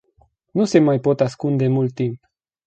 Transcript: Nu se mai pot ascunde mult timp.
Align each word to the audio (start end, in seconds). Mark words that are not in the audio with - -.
Nu 0.51 0.63
se 0.65 0.79
mai 0.79 0.99
pot 0.99 1.19
ascunde 1.21 1.67
mult 1.67 1.93
timp. 1.93 2.23